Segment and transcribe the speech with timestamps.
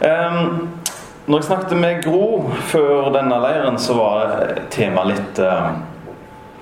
[0.00, 0.68] Um,
[1.26, 5.74] når jeg snakket med Gro før denne leiren, så var temaet litt uh,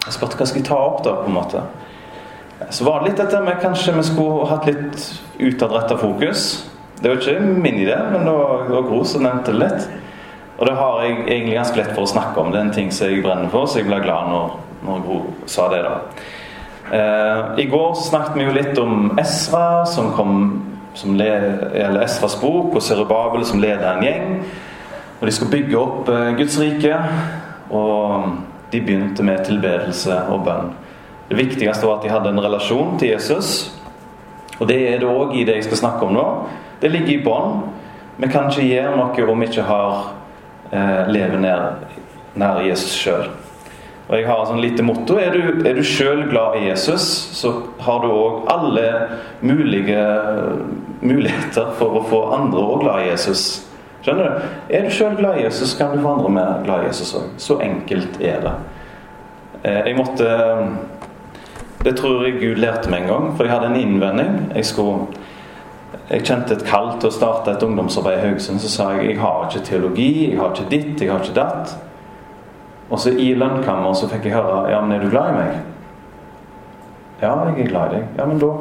[0.05, 1.63] Jeg spurte hva jeg ta opp, da, på en måte.
[2.75, 5.05] Så var det litt dette med kanskje vi skulle hatt litt
[5.39, 6.49] utadretta fokus.
[6.99, 9.87] Det var ikke min idé, men det var, det var Gro som nevnte det litt.
[10.59, 12.51] Og det har jeg egentlig ganske lett for å snakke om.
[12.51, 14.57] Det er en ting som jeg brenner for, så jeg ble glad når,
[14.89, 15.85] når Gro sa det.
[15.87, 15.95] da.
[16.89, 20.43] Uh, I går snakket vi jo litt om Esra, som kom
[20.99, 24.35] som eller Esras bok, og Serubabel som leder en gjeng.
[25.21, 26.99] Og De skulle bygge opp eh, Guds rike,
[27.71, 28.29] og
[28.73, 30.73] de begynte med tilbedelse og bønn.
[31.29, 33.73] Det viktigste var at de hadde en relasjon til Jesus.
[34.59, 36.29] Og det er det òg i det jeg skal snakke om nå.
[36.81, 37.61] Det ligger i bånn.
[38.19, 40.09] Vi kan ikke gjøre noe om vi ikke har
[40.73, 41.69] eh, lever nær,
[42.35, 43.29] nær Jesus sjøl.
[44.09, 45.19] Og jeg har et sånn lite motto.
[45.21, 47.05] Er du, er du sjøl glad i Jesus,
[47.37, 47.53] så
[47.85, 48.87] har du òg alle
[49.45, 50.01] mulige
[51.01, 53.45] muligheter for å få andre òg glad i Jesus.
[54.03, 54.51] Skjønner du?
[54.75, 57.31] Er du sjøl glad i Jesus, kan du få andre med glad i Jesus òg.
[57.39, 58.55] Så enkelt er det.
[59.63, 60.29] Eh, jeg måtte
[61.85, 64.53] Det tror jeg Gud lærte meg en gang, for jeg hadde en innvending.
[64.55, 65.07] Jeg skulle
[66.11, 68.61] jeg kjente et kall til å starte et ungdomsarbeid i Haugesund.
[68.61, 71.75] Så sa jeg jeg har ikke teologi, jeg har ikke ditt, jeg har ikke datt.
[72.89, 75.59] Og så i lønnkammeret så fikk jeg høre ja, men er du glad i meg?
[77.21, 78.07] Ja, jeg er glad i deg.
[78.17, 78.53] Ja, men da,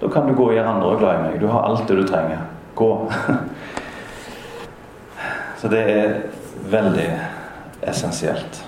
[0.00, 1.40] da kan du gå og gjøre andre glad i meg.
[1.40, 2.44] Du har alt det du trenger.
[2.74, 2.90] Gå.
[5.60, 6.14] så det er
[6.70, 7.08] veldig
[7.82, 8.62] essensielt.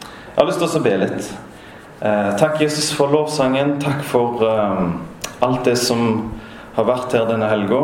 [0.00, 1.30] Jeg har lyst til å be litt.
[2.00, 3.74] Eh, takk, Jesus, for lovsangen.
[3.82, 4.84] Takk for eh,
[5.44, 6.30] alt det som
[6.76, 7.80] har vært her denne helga.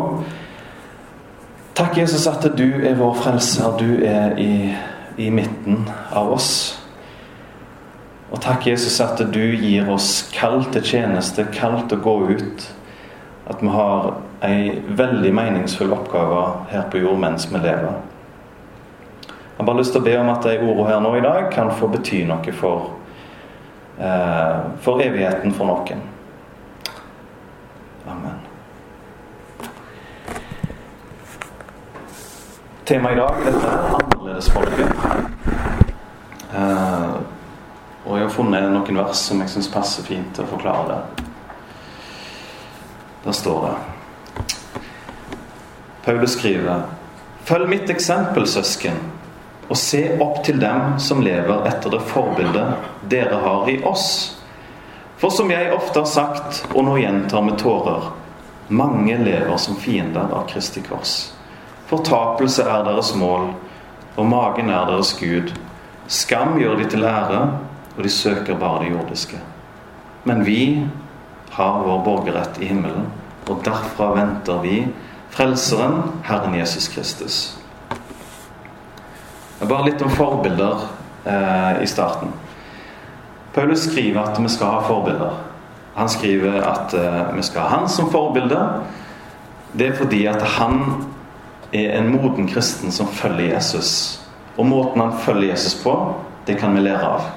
[1.77, 3.75] Takk, Jesus, at du er vår frelser.
[3.77, 4.73] Du er i,
[5.21, 6.49] i midten av oss.
[8.31, 12.65] Og takk, Jesus, at du gir oss kall til tjeneste, kall til å gå ut.
[13.47, 17.95] At vi har ei veldig meningsfull oppgave her på jord mens vi lever.
[19.27, 21.47] Jeg har bare lyst til å be om at de ordene her nå i dag
[21.53, 22.91] kan få bety noe for,
[23.97, 26.03] eh, for evigheten for noen.
[28.07, 28.37] Amen.
[32.85, 34.91] Temaet i dag dette er annerledesfolket.
[36.53, 37.15] Eh,
[38.05, 41.25] og jeg har funnet noen vers som jeg syns passer fint til å forklare det.
[43.27, 43.75] Der står det
[46.05, 46.81] Paulus skriver
[47.43, 48.95] Følg mitt eksempel, søsken,
[49.67, 52.77] og se opp til dem som lever etter det forbildet
[53.11, 54.05] dere har i oss.
[55.19, 58.05] For som jeg ofte har sagt, og nå gjentar med tårer,
[58.67, 61.17] mange lever som fiender av Kristi kors.
[61.91, 63.49] Fortapelse er deres mål,
[64.15, 65.51] og magen er deres Gud.
[66.07, 67.43] Skam gjør de til ære,
[67.97, 69.41] og de søker bare det jordiske.
[70.23, 70.61] Men vi
[71.57, 73.07] har vår borgerrett i himmelen,
[73.49, 74.75] og derfra venter vi
[75.33, 77.37] Frelseren, Herren Jesus Kristus.
[79.59, 80.83] Bare litt om forbilder
[81.25, 82.29] eh, i starten.
[83.53, 85.39] Paulus skriver at vi skal ha forbilder.
[85.97, 88.61] Han skriver at eh, vi skal ha han som forbilde.
[89.73, 90.83] Det er fordi at han
[91.73, 94.21] er en moden kristen som følger Jesus.
[94.57, 95.97] Og måten han følger Jesus på,
[96.47, 97.29] det kan vi lære av.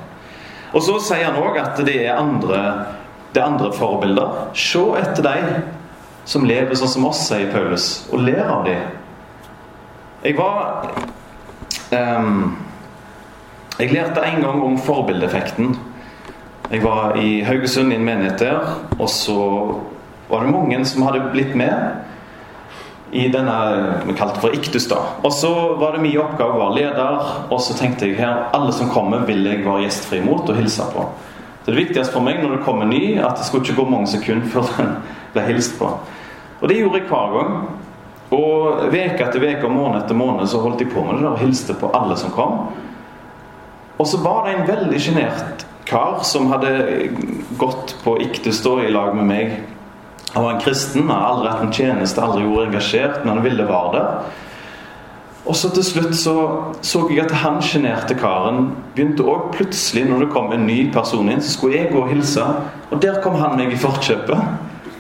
[0.77, 2.61] Og så sier han òg at det er andre,
[3.35, 4.41] det er andre forbilder.
[4.59, 5.61] Se etter de
[6.31, 8.83] som lever sånn som oss, sier Paulus, og ler av dem.
[10.21, 10.91] Jeg var
[11.95, 12.59] um,
[13.81, 15.79] Jeg lærte en gang om forbildeffekten.
[16.71, 19.39] Jeg var i Haugesund i en menighet der, og så
[20.29, 22.05] var det mange som hadde blitt med
[23.11, 23.55] i denne
[24.07, 24.87] vi kalte for Iktus.
[24.87, 25.01] da.
[25.25, 28.73] Og så var det min oppgave å være leder, og så tenkte jeg her alle
[28.77, 31.09] som kommer, vil jeg være gjestfri mot og hilse på.
[31.65, 34.11] Så Det viktigste for meg når det kommer ny, at det skulle ikke gå mange
[34.11, 34.95] sekunder før den
[35.35, 35.91] ble hilst på.
[36.61, 37.57] Og det gjorde jeg hver gang.
[38.31, 41.35] Og Uke etter uke og måned etter måned så holdt jeg på med det der
[41.35, 42.69] og hilste på alle som kom.
[43.99, 47.11] Og så var det en veldig sjenert kar som hadde
[47.59, 49.59] gått på Iktus da i lag med meg
[50.33, 53.67] han var en kristen, hadde aldri hatt en tjeneste, aldri vært engasjert, men han ville
[53.67, 54.03] være det.
[55.49, 56.35] Og så til slutt så
[56.85, 61.31] så jeg at han sjenerte karen begynte òg plutselig, når det kom en ny person
[61.33, 62.45] inn, så skulle jeg gå og hilse.
[62.91, 64.43] Og der kom han meg i forkjøpet.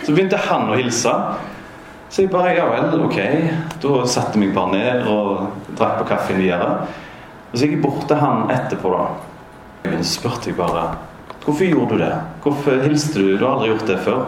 [0.06, 1.12] Så begynte han å hilse.
[2.10, 3.18] Så jeg bare Ja vel, ok.
[3.82, 6.86] Da satte jeg meg bare ned og drakk på kaffen videre.
[7.50, 9.90] Og så gikk jeg bort til han etterpå, da.
[10.00, 10.88] Så spurte jeg bare
[11.40, 12.14] Hvorfor gjorde du det?
[12.44, 13.36] Hvorfor hilste du?
[13.36, 14.26] Du har aldri gjort det før.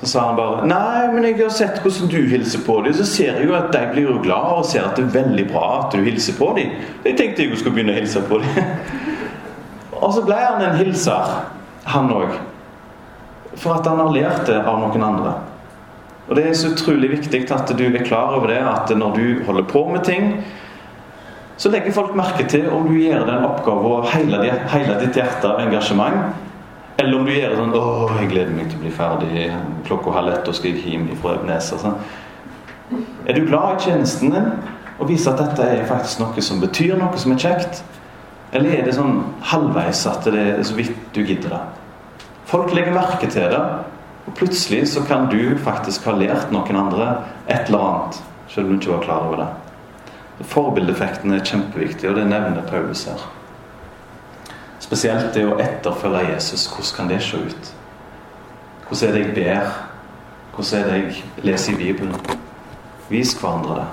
[0.00, 2.94] Så sa han bare Nei, men jeg har sett hvordan du hilser på dem.
[2.96, 5.44] Så ser jeg jo at de blir jo glad og ser at det er veldig
[5.50, 6.72] bra at du hilser på dem.
[7.04, 8.72] Jeg tenkte jeg skulle begynne å hilse på dem.
[10.02, 11.36] og så ble han en hilser,
[11.92, 12.32] han òg.
[13.60, 15.36] For at han har lært det av noen andre.
[16.30, 19.44] Og det er så utrolig viktig at du er klar over det, at når du
[19.48, 20.36] holder på med ting,
[21.60, 24.38] så legger folk merke til om du gjør den en oppgave og hele,
[24.72, 26.30] hele ditt hjerte og engasjement,
[27.00, 29.44] eller om du gjør sånn 'Å, jeg gleder meg til å bli ferdig
[29.86, 31.96] klokka halv ett og skal hjem fra Evenes.' Sånn.
[33.26, 34.52] Er du glad i tjenesten din
[34.98, 37.82] og viser at dette er faktisk noe som betyr noe som er kjekt?
[38.52, 41.60] Eller er det sånn halvveis at det er så vidt du gidder det?
[42.50, 43.62] Folk legger merke til det,
[44.26, 48.72] og plutselig så kan du faktisk ha lært noen andre et eller annet, selv om
[48.78, 49.50] du ikke var klar over det.
[50.50, 53.39] Forbildeffekten er kjempeviktig, og det nevner Paulus her.
[54.90, 56.64] Spesielt det å etterfølge Jesus.
[56.66, 57.68] Hvordan kan det se ut?
[58.88, 59.68] Hvordan er det jeg ber?
[60.50, 62.16] Hvordan er det jeg leser i Bibelen?
[63.06, 63.84] Vis hverandre det.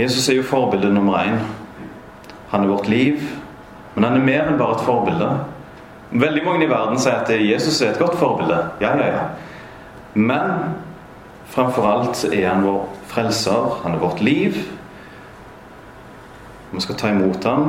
[0.00, 1.38] Jesus er jo forbilde nummer én.
[2.50, 3.22] Han er vårt liv,
[3.94, 5.30] men han er mer enn bare et forbilde.
[6.10, 8.58] Veldig mange i verden sier at Jesus er et godt forbilde.
[8.82, 9.22] Ja, ja, ja.
[10.18, 10.74] Men
[11.46, 13.78] framfor alt er han vår frelser.
[13.84, 14.58] Han er vårt liv.
[16.70, 17.68] Vi skal ta imot ham,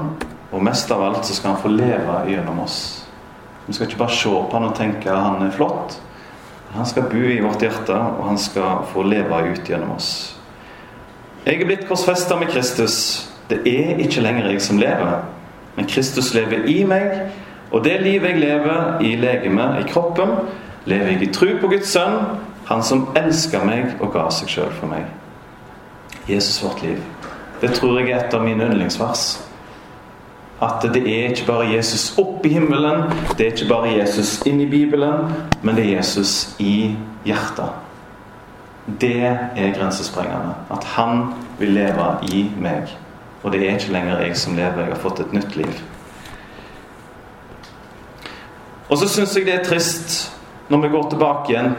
[0.52, 2.80] og mest av alt så skal han få leve gjennom oss.
[3.68, 6.00] Vi skal ikke bare se på han og tenke at han er flott.
[6.74, 10.36] Han skal bo i vårt hjerte, og han skal få leve ut gjennom oss.
[11.46, 13.30] Jeg er blitt korsfesta med Kristus.
[13.50, 15.22] Det er ikke lenger jeg som lever,
[15.76, 17.32] men Kristus lever i meg.
[17.72, 20.36] Og det livet jeg lever i legemet, i kroppen,
[20.86, 22.20] lever jeg i tro på Guds sønn,
[22.70, 25.06] han som elsker meg og ga seg sjøl for meg.
[26.30, 27.02] Jesus vårt liv.
[27.62, 29.26] Det tror jeg er et av mine yndlingsvers.
[30.64, 33.06] At det er ikke bare Jesus opp i himmelen,
[33.38, 35.30] det er ikke bare Jesus inn i Bibelen,
[35.64, 36.96] men det er Jesus i
[37.28, 37.70] hjertet.
[39.00, 40.56] Det er grensesprengende.
[40.72, 41.30] At han
[41.60, 42.92] vil leve i meg.
[43.44, 44.84] Og det er ikke lenger jeg som lever.
[44.84, 45.80] Jeg har fått et nytt liv.
[48.90, 50.32] Og så syns jeg det er trist
[50.70, 51.72] når vi går tilbake igjen,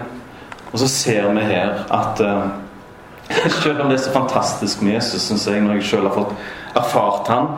[0.73, 2.51] og så ser vi her at uh,
[3.63, 6.77] selv om det er så fantastisk med Jesus, syns jeg, når jeg selv har fått
[6.77, 7.49] erfart han,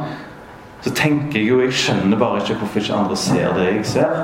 [0.82, 4.14] så tenker jeg jo Jeg skjønner bare ikke hvorfor ikke andre ser det jeg ser.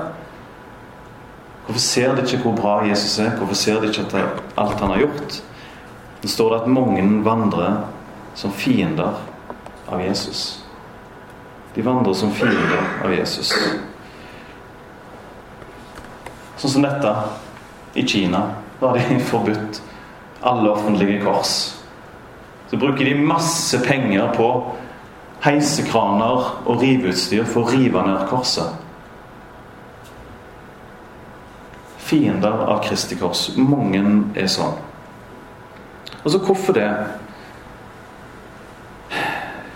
[1.67, 3.37] Hvorfor ser de ikke hvor bra Jesus er?
[3.37, 4.25] Hvorfor ser de ikke
[4.56, 5.43] alt han har gjort?
[6.23, 7.85] Det står det at mange vandrer
[8.35, 9.21] som fiender
[9.89, 10.65] av Jesus.
[11.75, 13.53] De vandrer som fiender av Jesus.
[16.59, 17.12] Sånn som dette
[17.94, 18.49] i Kina.
[18.81, 19.81] Har de forbudt
[20.40, 21.55] alle offentlige kors.
[22.70, 24.49] Så bruker de masse penger på
[25.44, 28.75] heisekraner og riveutstyr for å rive ned korset.
[32.08, 33.49] Fiender av Kristi kors.
[33.56, 34.02] Mange
[34.38, 34.76] er sånn.
[36.25, 36.91] Altså, hvorfor det?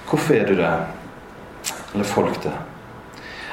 [0.09, 0.73] Hvorfor er du det?
[1.95, 2.53] Eller folk det?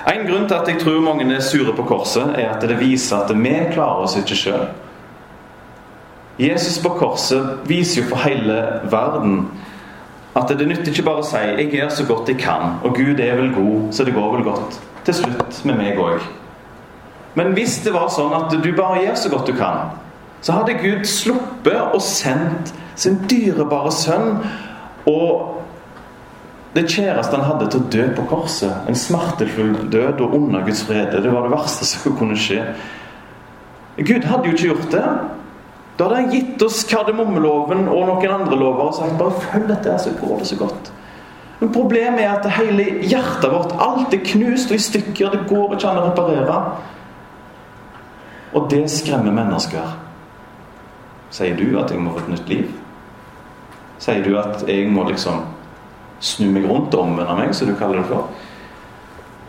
[0.09, 3.19] En grunn til at jeg tror mange er sure på korset, er at det viser
[3.19, 4.69] at vi klarer oss ikke sjøl.
[6.39, 8.59] Jesus på korset viser jo for hele
[8.91, 9.41] verden
[10.39, 13.19] at det nytter ikke bare å si 'jeg gjør så godt jeg kan', og Gud
[13.19, 16.21] er vel god, så det går vel godt til slutt med meg òg.
[17.35, 19.91] Men hvis det var sånn at du bare gjør så godt du kan,
[20.41, 24.39] så hadde Gud sluppet og sendt sin dyrebare sønn
[25.05, 25.55] og
[26.75, 28.71] det kjæreste han hadde til å dø på korset.
[28.87, 31.23] En smertefull død og under Guds frede.
[31.23, 32.61] Det var det verste som kunne skje.
[33.97, 35.05] Gud hadde jo ikke gjort det.
[35.99, 39.97] Da hadde han gitt oss kardemommeloven og noen andre lover og sagt bare følg dette,
[39.99, 40.91] så går det så godt.
[41.59, 45.33] Men problemet er at hele hjertet vårt, alt er knust og i stykker.
[45.33, 46.59] Det går ikke an å reparere.
[48.55, 49.91] Og det skremmer mennesker.
[51.35, 52.71] Sier du at jeg må få et nytt liv?
[53.99, 55.43] Sier du at jeg må liksom
[56.23, 58.31] snu meg rundt og omvende meg, som du kaller det for?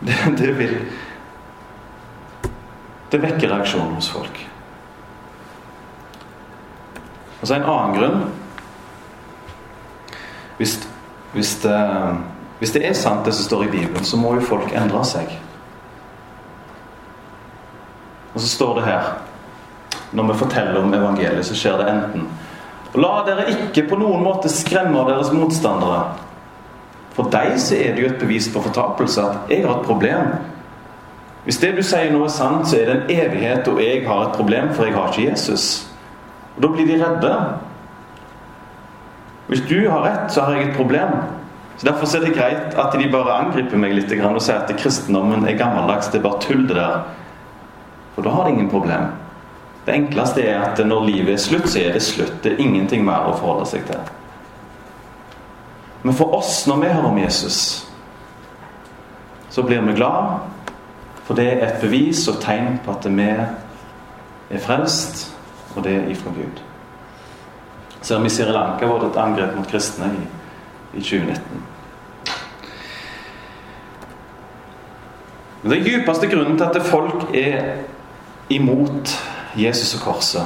[0.01, 0.77] Det, det vil
[3.11, 4.37] Det vekker reaksjoner hos folk.
[7.41, 8.21] Og så er en annen grunn
[10.61, 10.75] hvis,
[11.33, 11.77] hvis, det,
[12.59, 15.31] hvis det er sant, det som står i Bibelen, så må jo folk endre seg.
[18.35, 19.09] Og så står det her
[20.11, 22.29] Når vi forteller om evangeliet, så skjer det enten
[22.99, 26.01] La dere ikke på noen måte skremme deres motstandere.
[27.15, 30.33] For deg så er det jo et bevis på fortapelse at jeg har et problem.
[31.45, 34.25] Hvis det du sier nå er sant, så er det en evighet, og jeg har
[34.25, 35.90] et problem, for jeg har ikke Jesus.
[36.61, 37.35] Og Da blir de redde.
[39.47, 41.09] Hvis du har rett, så har jeg et problem.
[41.77, 45.47] Så Derfor er det greit at de bare angriper meg litt og sier at kristendommen
[45.47, 46.07] er gammeldags.
[46.07, 47.01] Det er bare tull, det der.
[48.15, 49.09] For da har de ingen problem.
[49.85, 52.43] Det enkleste er at når livet er slutt, så er det slutt.
[52.43, 53.97] Det er ingenting mer å forholde seg til.
[56.03, 57.87] Men for oss, når vi hører om Jesus,
[59.49, 60.37] så blir vi glad.
[61.25, 65.31] For det er et bevis og tegn på at vi er frelst,
[65.75, 66.61] og det er ifra Gud.
[68.01, 70.23] Ser vi i Sri Lanka var det et angrep mot kristne i,
[70.97, 71.61] i 2019.
[75.61, 77.83] Den dypeste grunnen til at folk er
[78.49, 79.13] imot
[79.57, 80.43] Jesus og korset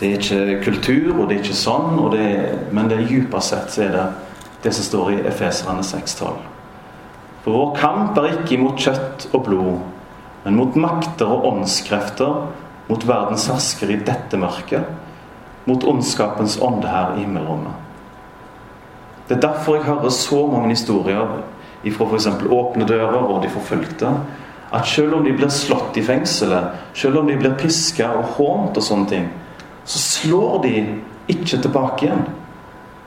[0.00, 3.70] Det er ikke kultur, og det er ikke sånn, det er, men det dypest sett
[3.72, 4.06] så er det
[4.66, 6.34] det som står i Efeserane 6,12.
[7.44, 9.78] For vår kamp er ikke imot kjøtt og blod,
[10.44, 12.50] men mot makter og åndskrefter,
[12.88, 14.86] mot verdens hersker i dette mørket,
[15.66, 17.74] mot ondskapens ånde her i himmelrommet.
[19.26, 21.26] Det er derfor jeg hører så mange historier
[21.96, 22.26] fra f.eks.
[22.50, 24.10] åpne dører og de forfulgte,
[24.74, 28.78] at selv om de blir slått i fengselet, selv om de blir piska og hånt
[28.78, 29.28] og sånne ting,
[29.86, 30.74] så slår de
[31.30, 32.24] ikke tilbake igjen.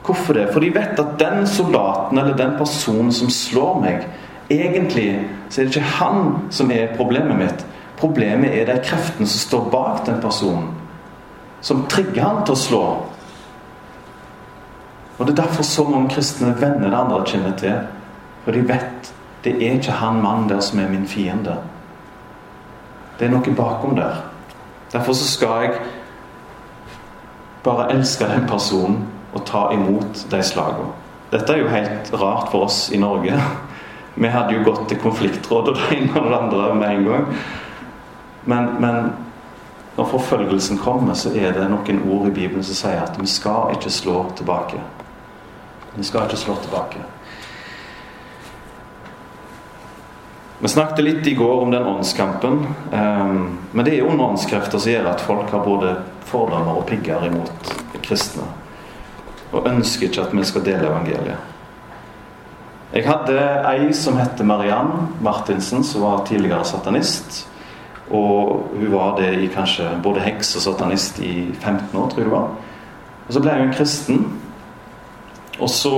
[0.05, 0.47] Hvorfor det?
[0.53, 4.07] For de vet at den soldaten eller den personen som slår meg,
[4.49, 5.09] egentlig
[5.49, 7.65] så er det ikke han som er problemet mitt.
[7.99, 10.69] Problemet er de kreftene som står bak den personen.
[11.61, 12.83] Som trigger han til å slå.
[15.19, 17.79] Og Det er derfor så mange kristne vender det andre kjenner til.
[18.45, 19.13] For de vet
[19.43, 21.57] det er ikke han mannen der som er min fiende.
[23.19, 24.23] Det er noe bakom der.
[24.91, 25.73] Derfor så skal jeg
[27.63, 30.91] bare elske den personen og ta imot de slagene.
[31.31, 33.35] Dette er jo helt rart for oss i Norge.
[34.21, 37.27] Vi hadde jo gått til konfliktrådet det ene og det andre med en gang.
[38.45, 39.11] Men, men
[39.95, 43.73] når forfølgelsen kommer, så er det noen ord i Bibelen som sier at vi skal
[43.75, 44.79] ikke slå tilbake.
[45.95, 47.01] Vi skal ikke slå tilbake.
[50.59, 52.65] Vi snakket litt i går om den åndskampen.
[52.91, 55.93] Um, men det er jo åndskrefter som gjør at folk har både
[56.27, 57.71] fordommer og pigger imot
[58.03, 58.47] kristne.
[59.51, 61.55] Og ønsker ikke at vi skal dele evangeliet.
[62.89, 63.37] Jeg hadde
[63.69, 67.45] ei som heter Mariann Martinsen, som var tidligere satanist.
[68.09, 72.25] Og hun var det i kanskje både heks og satanist i 15 år, tror jeg
[72.25, 72.49] det var.
[73.27, 74.23] Og så ble hun kristen.
[75.59, 75.95] Og så,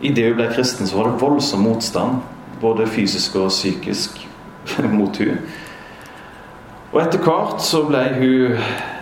[0.00, 2.22] idet hun ble kristen, så var det voldsom motstand
[2.62, 4.22] både fysisk og psykisk
[4.98, 5.42] mot hun.
[6.92, 8.58] Og etter hvert så ble hun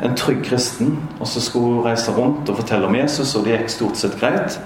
[0.06, 3.56] en trygg kristen, og så skulle hun reise rundt og fortelle om Jesus, og det
[3.56, 4.60] gikk stort sett greit.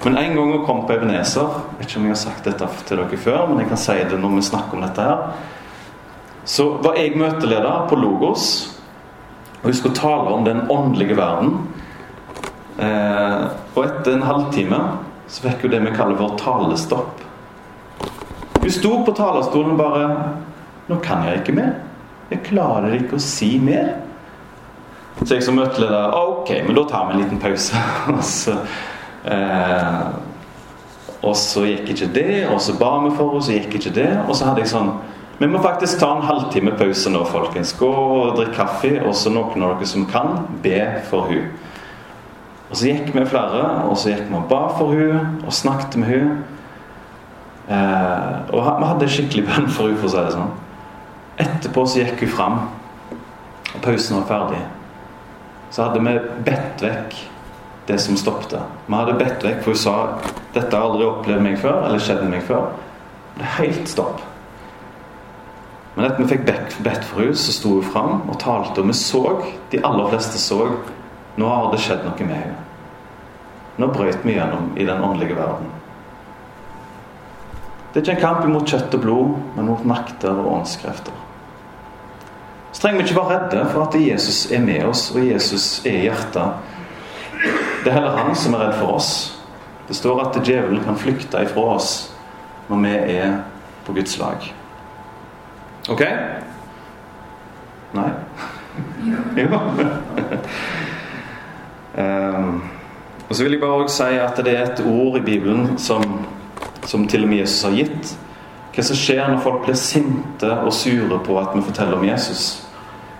[0.00, 3.02] Men en gang hun kom på Ebenezer vet ikke om jeg har sagt dette til
[3.02, 5.26] dere før, men jeg kan si det når vi snakker om dette her.
[6.50, 8.44] Så var jeg møteleder på Logos,
[9.60, 11.52] og hun skulle tale om den åndelige verden.
[12.80, 13.44] Eh,
[13.76, 14.80] og etter en halvtime
[15.30, 17.22] så fikk hun det vi kaller for talestopp.
[18.60, 20.32] Hun sto på talerstolen og bare
[20.88, 21.72] 'Nå kan jeg ikke mer.
[22.30, 23.94] Jeg klarer ikke å si mer.'
[25.24, 27.76] Så jeg som møteleder Ok, men da tar vi en liten pause.
[28.08, 28.56] og, så,
[29.24, 30.06] eh,
[31.22, 34.24] og så gikk ikke det, og så ba vi for henne, så gikk ikke det.
[34.28, 34.90] Og så hadde jeg sånn
[35.40, 37.72] Vi må faktisk ta en halvtime pause nå, folkens.
[37.80, 41.46] Gå og drikk kaffe, og så noen av dere som kan, be for hun.
[42.68, 45.96] Og så gikk vi flere, og så gikk vi og ba for hun, og snakket
[46.02, 46.34] med hun.
[47.72, 50.52] Eh, og vi hadde skikkelig bønn for hun, for å si det sånn.
[51.40, 52.62] Etterpå så gikk hun fram,
[53.72, 54.62] og pausen var ferdig.
[55.72, 56.16] Så hadde vi
[56.50, 57.20] bedt vekk
[57.88, 58.58] det som stoppet.
[58.60, 59.96] Vi hadde bedt vekk, for hun sa
[60.52, 62.74] 'Dette har aldri opplevd meg før', eller 'skjedd meg før'.
[63.38, 64.20] Det er helt stopp.
[65.94, 68.96] Men etter vi fikk bedt for henne, så sto hun fram og talte, og vi
[68.96, 69.22] så,
[69.72, 70.60] de aller fleste så,
[71.36, 72.58] nå har det skjedd noe med henne.
[73.80, 75.70] Nå brøt vi gjennom i den åndelige verden.
[77.90, 81.16] Det er ikke en kamp mot kjøtt og blod, men mot makter og åndskrefter.
[82.70, 85.96] Så trenger vi ikke være redde for at Jesus er med oss, og Jesus er
[85.96, 86.76] i hjertet.
[87.82, 89.10] Det er heller han som er redd for oss.
[89.88, 91.90] Det står at djevelen kan flykte ifra oss
[92.68, 93.40] når vi er
[93.86, 94.52] på Guds lag.
[95.88, 96.02] Ok?
[97.96, 98.10] Nei?
[99.36, 99.48] jo.
[101.96, 102.60] um,
[103.28, 106.04] og så vil jeg bare også si at det er et ord i Bibelen som
[106.86, 108.14] som til og med Jesus har gitt.
[108.74, 112.66] Hva som skjer når folk blir sinte og sure på at vi forteller om Jesus?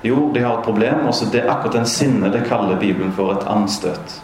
[0.07, 1.07] Jo, de har et problem.
[1.07, 4.21] og det er akkurat den sinne det kaller Bibelen for et anstøt.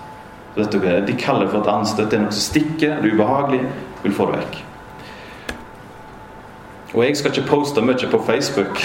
[0.56, 2.10] De kaller det for et anstøt.
[2.10, 3.66] Det er noe som stikker, det er ubehagelig.
[4.02, 4.62] Vil få det vekk.
[6.94, 8.82] Og jeg skal ikke poste mye på Facebook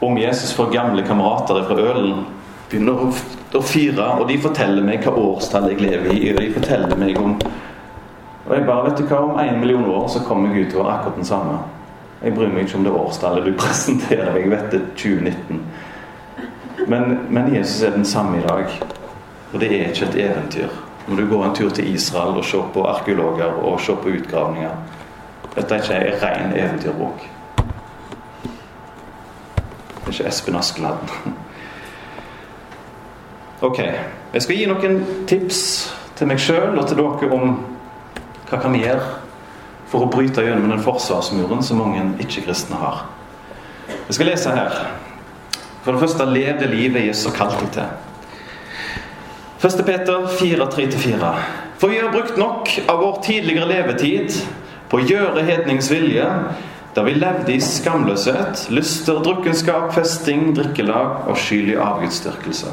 [0.00, 2.26] om Jesus for gamle kamerater fra Ølen.
[2.70, 3.08] Begynner
[3.58, 6.30] å fire, og de forteller meg hva årstall jeg lever i.
[6.32, 7.36] Og de forteller meg om
[8.50, 10.84] og jeg bare, vet du hva, Om en million år så kommer jeg til å
[10.84, 11.58] være akkurat den samme.
[12.20, 14.38] Jeg bryr meg ikke om det årstallet du presenterer.
[14.40, 15.60] Jeg vet det er 2019.
[16.90, 18.72] Men, men, Jesus er den samme i dag.
[19.52, 20.72] Og det er ikke et eventyr.
[21.06, 24.98] Når du går en tur til Israel og ser på arkeologer og ser på utgravninger
[25.54, 27.24] Dette er ikke en ren eventyrbok.
[30.00, 31.34] Det er ikke Espen Askeladden.
[33.60, 33.78] Ok.
[34.32, 35.62] Jeg skal gi noen tips
[36.18, 37.56] til meg sjøl og til dere om
[38.50, 39.08] hva kan vi gjøre
[39.90, 43.04] for å bryte gjennom den forsvarsmuren som mange ikke-kristne har.
[44.06, 44.78] Jeg skal lese her.
[45.82, 47.88] For det første lev det livet Jesus har kalt deg til.
[49.60, 49.82] 1.
[49.84, 51.32] Peter 4.3-4.
[51.80, 54.38] For vi har brukt nok av vår tidligere levetid
[54.90, 56.26] på å gjøre hednings vilje,
[56.94, 62.72] da vi levde i skamløshet, lyster, drukkenskap, festing, drikkelag og skylig avgudsdyrkelse.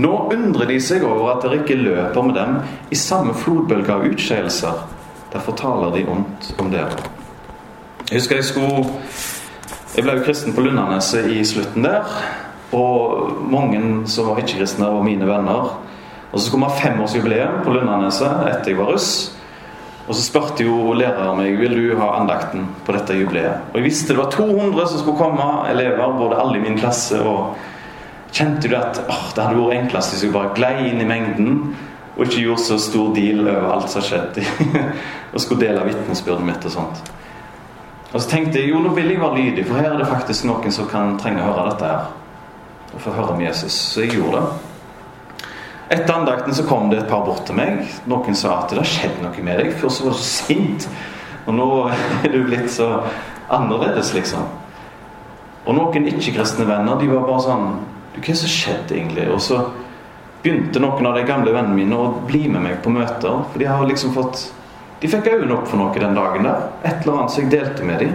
[0.00, 2.58] Nå undrer de seg over at dere ikke løper med dem
[2.92, 4.84] i samme flodbølge av utskeielser.
[5.32, 7.00] Derfor taler de ondt om dere.
[8.10, 8.84] Jeg husker jeg skulle
[9.96, 12.06] Jeg ble jo kristen på Lundaneset i slutten der.
[12.76, 15.72] Og mange som var ikke-kristne, var mine venner.
[16.30, 19.39] Og så skulle vi ha femårsjubileum på Lundaneset etter jeg var russ.
[20.10, 23.68] Og så spurte jo læreren meg vil du ha andakten på dette jubileet.
[23.70, 27.20] Og jeg visste det var 200 som skulle komme, elever, både alle i min klasse
[27.22, 27.68] og
[28.30, 31.54] Kjente du at oh, det hadde vært enklest hvis jeg bare glei inn i mengden
[32.12, 34.44] og ikke gjorde så stor deal over alt som skjedde,
[35.32, 37.00] og skulle dele vitnesbyrdet mitt og sånt.
[38.12, 40.46] Og så tenkte jeg jo, nå vil jeg være lydig, for her er det faktisk
[40.46, 42.10] noen som kan trenge å høre dette her.
[42.90, 43.72] Og få høre om Jesus.
[43.72, 44.69] Så jeg gjorde det.
[45.90, 47.80] Etter andakten så kom det et par bort til meg.
[48.06, 49.72] Noen sa at det har skjedd noe med deg.
[49.74, 50.86] Først var du så sint,
[51.50, 52.92] og nå er du blitt så
[53.50, 54.44] annerledes, liksom.
[55.66, 57.66] Og noen ikke-kristne venner de var bare sånn
[58.10, 59.26] du, hva er det som skjedde egentlig?
[59.34, 59.58] Og så
[60.42, 63.42] begynte noen av de gamle vennene mine å bli med meg på møter.
[63.50, 64.48] For de har liksom fått
[65.00, 66.66] De fikk øynene opp for noe den dagen der.
[66.84, 68.10] Et eller annet som jeg delte med dem.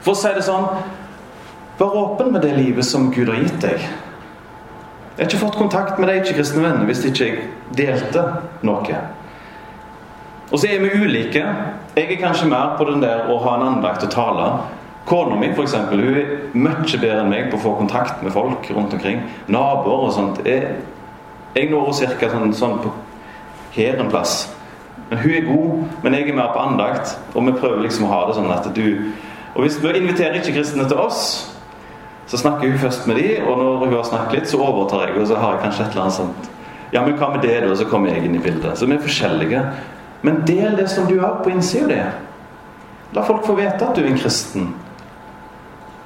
[0.00, 0.70] For å si det sånn
[1.78, 3.82] Vær åpen med det livet som Gud har gitt deg.
[5.14, 7.42] Jeg har ikke fått kontakt med de ikke-kristne vennene hvis ikke jeg
[7.78, 8.24] delte
[8.66, 9.02] noe.
[10.50, 11.44] Og så er vi ulike.
[11.94, 14.48] Jeg er kanskje mer på den der å ha en andakt og tale
[15.04, 18.32] Kona mi for eksempel, hun er mye bedre enn meg på å få kontakt med
[18.32, 19.20] folk rundt omkring.
[19.52, 20.40] Naboer og sånt.
[20.48, 20.78] Jeg,
[21.52, 22.30] jeg når henne ca.
[22.32, 22.92] Sånn, sånn på
[23.76, 24.46] her en plass.
[25.10, 27.18] Men hun er god, men jeg er mer på andakt.
[27.34, 29.12] Og vi prøver liksom å ha det sånn at du
[29.54, 31.20] Og hvis du inviterer ikke-kristne til oss,
[32.26, 35.16] så snakker hun først med de, og når hun har snakket litt, så overtar jeg,
[35.20, 36.50] og så har jeg kanskje et eller annet sånt.
[36.92, 37.74] Ja, men hva med det, da?
[37.76, 38.78] Så kommer jeg inn i bildet.
[38.78, 39.64] Så vi er forskjellige.
[40.22, 42.00] Men del det som du har på innsida di.
[43.14, 44.70] La folk få vite at du er en kristen.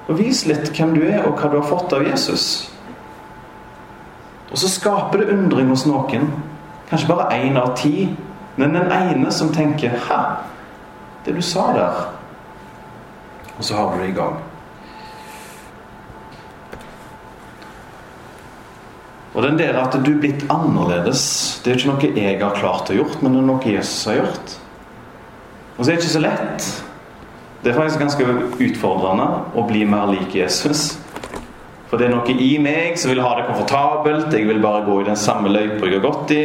[0.09, 2.71] Og vis litt hvem du er, og hva du har fått av Jesus.
[4.49, 6.31] Og så skaper det undring hos noen.
[6.89, 8.09] Kanskje bare én av ti.
[8.57, 10.37] Men den ene som tenker 'Hæ,
[11.25, 12.09] det du sa der'
[13.59, 14.37] Og så har du det i gang.
[19.35, 21.23] Og den der at du er blitt annerledes,
[21.65, 24.23] det er ikke noe jeg har klart å gjort, men det er noe Jesus har
[24.23, 24.55] gjort.
[25.77, 26.69] Og så er det ikke så lett.
[27.63, 28.27] Det er faktisk ganske
[28.65, 30.97] utfordrende å bli mer lik Jesus.
[31.89, 34.33] For det er noe i meg som vil ha det komfortabelt.
[34.35, 36.43] Jeg vil bare gå i den samme løypa jeg har gått i.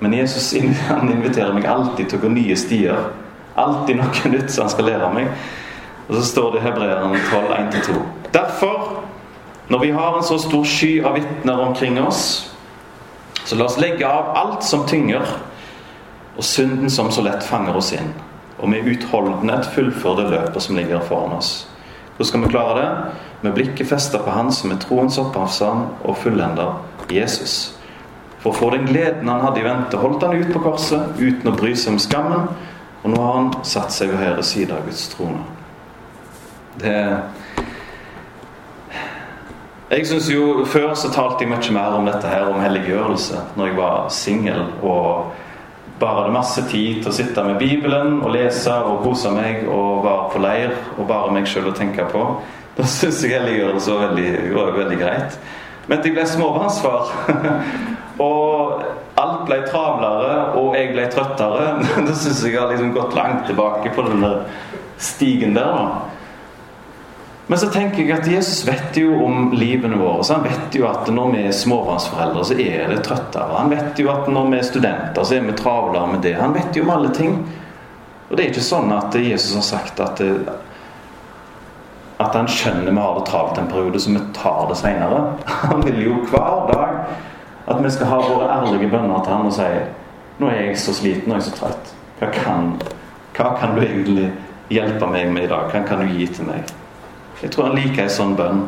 [0.00, 0.52] Men Jesus
[0.88, 3.08] han inviterer meg alltid til å gå nye stier.
[3.60, 5.32] Alltid noe nytt som han skal lære meg.
[6.08, 7.98] Og så står det i Hebreerne 12, 1-2.
[8.34, 8.86] Derfor,
[9.70, 12.24] når vi har en så stor sky av vitner omkring oss,
[13.44, 15.38] så la oss legge av alt som tynger,
[16.36, 18.12] og synden som så lett fanger oss inn
[18.60, 21.66] og med utholdenhet fullføre det løpet som ligger foran oss.
[22.16, 22.88] Hvordan skal vi klare det?
[23.42, 26.74] Med blikket festet på Han som er troens opphavsmann og fullender,
[27.10, 27.72] Jesus.
[28.40, 31.48] For å få den gleden han hadde i vente, holdt han ut på korset uten
[31.48, 32.50] å bry seg om skammen.
[33.00, 35.40] Og nå har han satt seg ved høyre side av Guds trone.
[36.80, 36.96] Det
[39.90, 43.66] Jeg synes jo Før så talte jeg mye mer om dette her, om helliggjørelse, når
[43.66, 45.32] jeg var singel og
[46.00, 50.04] bare hadde masse tid til å sitte med Bibelen og lese og kose meg og
[50.04, 52.22] være på leir og bare meg sjøl å tenke på.
[52.78, 55.36] Da syns jeg helliggjørelse var veldig, var veldig greit.
[55.90, 57.10] Men jeg ble småbarnsfar,
[58.30, 58.86] og
[59.20, 61.74] alt ble travlere, og jeg ble trøttere,
[62.06, 64.24] da syns jeg jeg har liksom gått langt tilbake på den
[65.02, 65.74] stigen der.
[65.74, 66.19] da.
[67.46, 70.24] Men så tenker jeg at Jesus vet jo om livene våre.
[70.24, 73.56] så Han vet jo at når vi er småbarnsforeldre, så er det trøttere.
[73.58, 76.36] Han vet jo at når vi er studenter, så er vi travlere med det.
[76.38, 77.40] Han vet jo om alle ting.
[78.28, 80.22] Og det er ikke sånn at Jesus har sagt at,
[82.22, 85.24] at han skjønner vi har det travelt en periode, så vi tar det seinere.
[85.66, 87.00] Han vil jo hver dag
[87.70, 89.66] at vi skal ha våre ærlige bønner til han og si
[90.40, 91.90] Nå er jeg så sliten, er jeg så trøtt.
[92.16, 92.70] Hva kan,
[93.36, 94.30] hva kan du egentlig
[94.72, 95.66] hjelpe meg med i dag?
[95.68, 96.70] Hva kan du gi til meg?
[97.40, 98.62] Jeg tror han liker en sånn bønn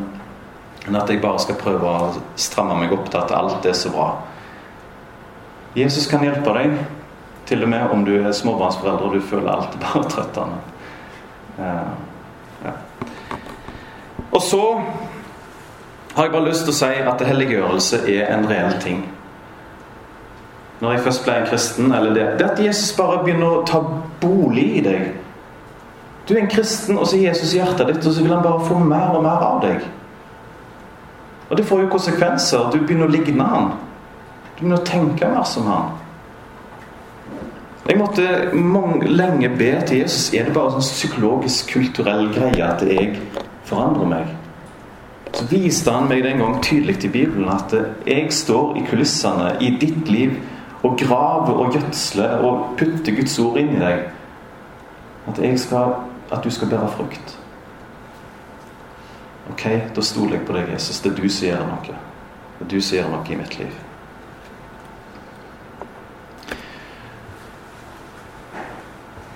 [0.87, 3.91] enn at jeg bare skal prøve å stramme meg opp til at alt er så
[3.93, 4.09] bra.
[5.77, 6.75] Jesus kan hjelpe deg,
[7.47, 10.59] til og med om du er småbarnsforeldre og du føler alt bare trøttende.
[11.57, 11.93] Uh,
[12.65, 12.75] ja.
[14.33, 14.61] Og så
[16.15, 19.03] har jeg bare lyst til å si at helliggjørelse er en reell ting.
[20.81, 23.79] Når jeg først ble en kristen, eller det, det at Jesus bare begynner å ta
[24.21, 25.22] bolig i deg.
[26.27, 28.43] Du er en kristen, og så er Jesus i hjertet ditt, og så vil han
[28.43, 29.83] bare få mer og mer av deg.
[31.49, 32.69] Og det får jo konsekvenser.
[32.71, 33.73] Du begynner å ligne han.
[34.53, 35.91] Du begynner å tenke mer som han.
[37.83, 38.23] Jeg måtte
[38.55, 40.29] mange, lenge be til Jesus.
[40.33, 43.17] Er det bare en sånn psykologisk, kulturell greie at jeg
[43.67, 44.31] forandrer meg?
[45.33, 47.73] Så viste han meg den gang tydelig i Bibelen at
[48.07, 50.37] jeg står i kulissene i ditt liv
[50.83, 54.07] og graver og gjødsler og putter Guds ord inn i deg.
[55.27, 55.95] At, jeg skal,
[56.33, 57.37] at du skal bære frukt.
[59.51, 59.65] Ok,
[59.95, 61.01] da stoler jeg på deg, Jesus.
[61.03, 61.97] Det er du som gjør noe.
[62.57, 63.81] Det er du som gjør noe i mitt liv.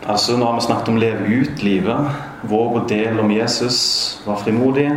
[0.08, 2.12] Altså, Nå har vi snakket om leve ut livet.
[2.48, 3.80] Våg å dele om Jesus.
[4.26, 4.88] Vær frimodig.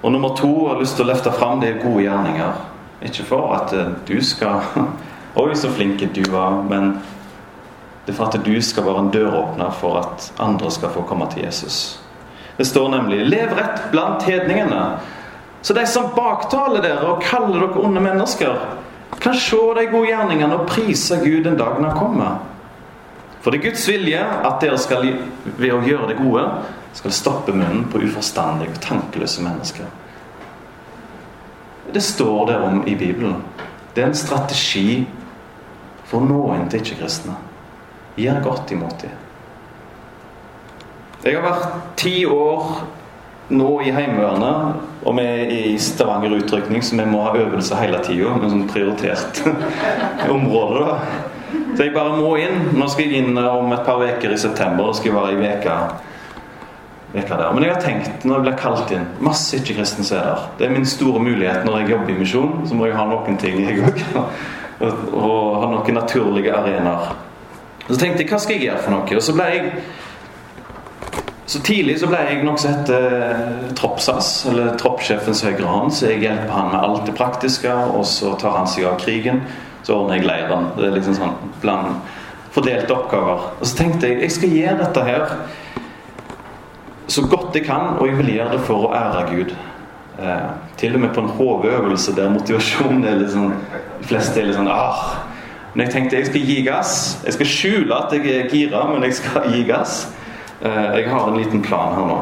[0.00, 2.62] Og nummer to jeg har lyst til å løfte fram det er gode gjerninger.
[3.04, 3.74] Ikke for at
[4.08, 4.64] du skal
[5.40, 6.62] Oi, så flink du var.
[6.70, 6.94] Men
[8.06, 11.26] det er for at du skal være en døråpner for at andre skal få komme
[11.32, 12.00] til Jesus.
[12.56, 14.98] Det står nemlig 'Lev rett blant hedningene'.
[15.62, 18.54] Så de som baktaler dere og kaller dere onde mennesker,
[19.20, 22.38] kan se de gode gjerningene og prise Gud den dagen han kommer.
[23.40, 25.16] For det er Guds vilje at dere skal
[25.56, 26.44] ved å gjøre det gode
[26.94, 29.84] skal stoppe munnen på uforstandige og tankeløse mennesker.
[31.94, 33.42] Det står det om i Bibelen.
[33.94, 35.06] Det er en strategi
[36.04, 37.34] for å nå inn til ikke-kristne.
[38.16, 39.14] Gjør godt imot dem.
[41.24, 42.84] Jeg har vært ti år
[43.54, 48.00] nå i Heimevernet, og vi er i Stavanger utrykning, så vi må ha øvelse hele
[48.04, 48.34] tida.
[48.40, 49.40] Med sånn prioritert
[50.36, 50.84] område.
[50.84, 51.54] da.
[51.74, 52.70] Så jeg bare må inn.
[52.78, 54.90] Nå skal jeg inn om et par uker i september.
[54.90, 55.76] og skal jeg være i veka,
[57.16, 57.52] veka der.
[57.52, 60.48] Men jeg har tenkt, når jeg blir kalt inn Masse ikke-kristne som er der.
[60.58, 62.56] Det er min store mulighet når jeg jobber i misjon.
[62.68, 64.04] Så må jeg ha noen ting, jeg òg.
[64.84, 67.14] Og ha noen naturlige arenaer.
[67.88, 69.16] Så tenkte jeg, hva skal jeg gjøre for noe?
[69.18, 69.70] Og så ble jeg
[71.46, 75.92] så tidlig så ble jeg noe som heter eh, troppsas, eller troppssjefens høyre hånd.
[75.92, 79.42] Så jeg hjelper han med alt det praktiske, og så tar han seg av krigen.
[79.84, 80.70] Så ordner jeg leiren.
[80.78, 81.98] Det er liksom sånn bland
[82.54, 83.44] fordelte oppgaver.
[83.58, 85.36] Og så tenkte jeg jeg skal gjøre dette her
[87.14, 89.54] så godt jeg kan, og jeg vil gjøre det for å ære Gud.
[90.24, 93.50] Eh, til og med på en HV-øvelse der motivasjonen er litt sånn
[93.98, 95.33] De fleste er litt sånn ah.
[95.74, 96.94] Men jeg tenkte jeg skal gi gass.
[97.24, 100.04] Jeg skal skjule at jeg er gira, men jeg skal gi gass.
[100.62, 102.20] Eh, jeg har en liten plan her nå.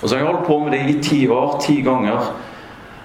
[0.00, 2.30] Og så har jeg holdt på med det i ti år, ti ganger.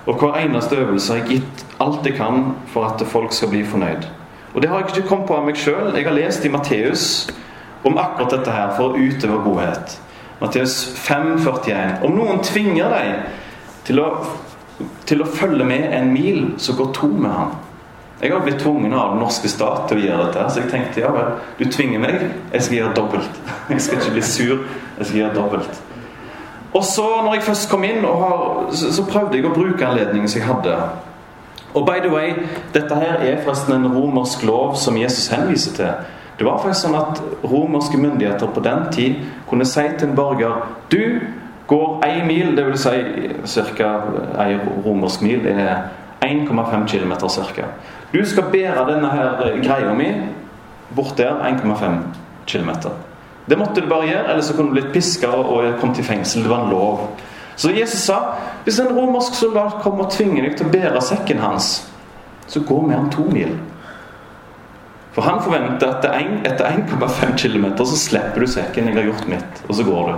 [0.06, 3.64] Og hver eneste øvelse har jeg gitt alt jeg kan for at folk skal bli
[3.66, 4.06] fornøyd.
[4.54, 5.96] Og det har jeg ikke kommet på av meg sjøl.
[5.96, 7.06] Jeg har lest i Matteus
[7.84, 9.98] om akkurat dette her for å utøve godhet.
[10.40, 12.04] Matteus 5,41.
[12.04, 14.10] Om noen tvinger deg til å,
[15.08, 17.56] til å følge med en mil, så gå to med ham.
[18.22, 20.46] Jeg har blitt tvunget av den norske stat til å gjøre dette.
[20.50, 22.22] Så jeg tenkte ja vel, du tvinger meg,
[22.54, 23.42] jeg skal gjøre dobbelt.
[23.74, 24.60] Jeg skal ikke bli sur,
[25.00, 25.80] jeg skal gjøre dobbelt.
[26.76, 30.30] Og så, når jeg først kom inn, har, så, så, prøvde jeg å bruke anledningen
[30.30, 30.76] som jeg hadde.
[31.74, 32.36] Og by the way,
[32.76, 36.06] dette her er forresten en romersk lov som Jesus henviser til.
[36.38, 40.66] Det var faktisk sånn at romerske myndigheter på den tid kunne si til en borger
[40.92, 41.02] Du
[41.68, 42.88] går én mil, dvs.
[43.50, 43.92] Si ca.
[44.44, 45.44] ei romersk mil.
[45.44, 45.88] det er
[46.22, 47.68] 1,5 km ca.
[48.14, 50.12] Du skal bære denne her eh, greia mi
[50.96, 51.98] bort der 1,5
[52.48, 52.70] km.
[53.50, 56.44] Det måtte du bare gjøre, ellers så kunne du blitt piska og kommet i fengsel.
[56.44, 57.08] Det var en lov.
[57.56, 58.20] Så Jesus sa
[58.64, 61.86] hvis en romersk soldat kommer og tvinger deg til å bære sekken hans,
[62.48, 63.54] så gå med han to mil.
[65.16, 66.06] For han forventer at
[66.50, 68.88] etter 1,5 km så slipper du sekken.
[68.88, 70.16] 'Jeg har gjort mitt', og så går du.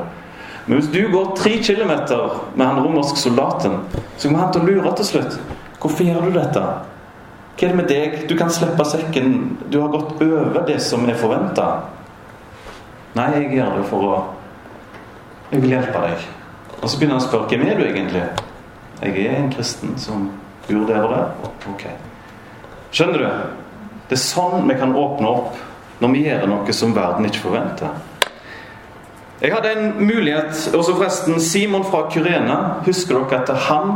[0.66, 1.92] Men hvis du går 3 km
[2.56, 3.78] med han romerske soldaten,
[4.18, 5.40] så kommer han til å lure til slutt.
[5.82, 6.64] Hvorfor gjør du dette?
[7.58, 8.18] Hva er det med deg?
[8.30, 9.58] Du kan slippe sekken.
[9.70, 11.68] Du har gått over det som er forventa.
[13.18, 14.18] Nei, jeg gjør det for å
[15.48, 16.26] Jeg vil hjelpe deg.
[16.82, 18.24] Og så begynner han å spørre hvem er du egentlig?
[19.00, 20.26] Jeg er en kristen som
[20.68, 21.54] bor der og der.
[21.72, 21.86] Ok.
[22.92, 23.56] Skjønner du?
[24.10, 25.58] Det er sånn vi kan åpne opp
[26.04, 27.96] når vi gjør noe som verden ikke forventer.
[29.42, 32.58] Jeg hadde en mulighet og så forresten Simon fra Kyrene.
[32.86, 33.96] Husker dere at han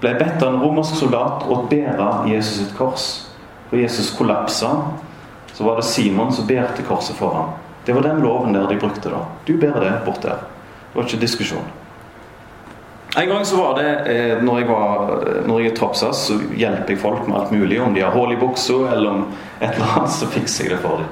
[0.00, 3.06] ble bedt av en romersk soldat å bære Jesus sitt kors.
[3.70, 4.72] Da Jesus kollapsa,
[5.52, 7.54] så var det Simon som bærte korset for ham.
[7.86, 9.10] Det var den loven der de brukte.
[9.10, 9.24] da.
[9.46, 10.42] Du bærer det bort der.
[10.92, 11.66] Det var ikke diskusjon.
[13.16, 15.12] En gang så var det eh, når jeg, var,
[15.46, 17.80] når jeg er troppsas, så hjelper jeg folk med alt mulig.
[17.80, 19.22] Om de har hull i buksa eller om
[19.60, 21.06] et eller annet, så fikser jeg det for dem.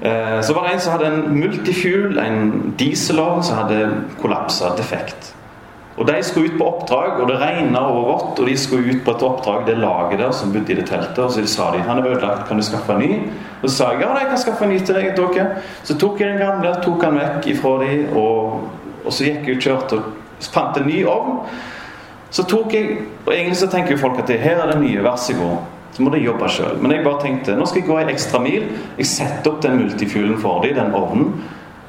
[0.00, 3.90] Eh, så var det en som hadde en multifuel, en dieselovn, som hadde
[4.22, 5.34] kollapsa, defekt.
[5.96, 9.02] Og De skulle ut på oppdrag, og det regna over vått, og de skulle ut
[9.04, 9.66] på et oppdrag.
[9.66, 12.46] Det laget der som bodde i det teltet, og så sa de han er ødelagt,
[12.48, 13.18] kan du skaffe en ny?
[13.62, 15.10] Og så sa jeg ja, jeg kan skaffe en ny til deg.
[15.16, 15.48] dere.
[15.82, 18.62] Så tok jeg den gamle, tok han vekk ifra de, og,
[19.04, 21.42] og så gikk jeg og kjørte og fant en ny ovn.
[22.30, 25.16] Så tok jeg og Egentlig så tenker jo folk at her er det nye, vær
[25.20, 25.58] så god.
[25.92, 26.78] Så må de jobbe sjøl.
[26.80, 28.68] Men jeg bare tenkte nå skal jeg gå en ekstra mil.
[28.98, 31.32] Jeg setter opp den multifuelen for dem, den ovnen.